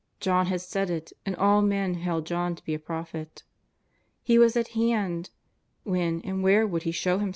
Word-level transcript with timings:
John 0.19 0.47
had 0.47 0.61
said 0.61 0.89
it, 0.89 1.13
and 1.27 1.35
all 1.35 1.61
men 1.61 1.93
held 1.93 2.25
John 2.25 2.55
to 2.55 2.63
be 2.65 2.73
a 2.73 2.79
prophet. 2.79 3.43
He 4.23 4.39
was 4.39 4.57
at 4.57 4.69
hand; 4.69 5.29
when 5.83 6.21
and 6.21 6.41
where 6.41 6.65
would 6.65 6.81
He 6.81 6.91
show 6.91 7.19
Himself? 7.19 7.29